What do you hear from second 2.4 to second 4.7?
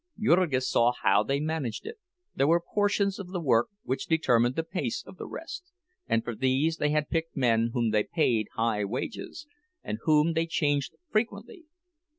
were portions of the work which determined the